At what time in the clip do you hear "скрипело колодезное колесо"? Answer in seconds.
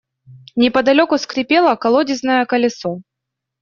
1.23-2.91